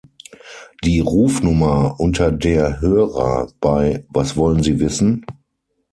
[0.83, 5.23] Die Rufnummer, unter der Hörer bei "Was wollen Sie wissen?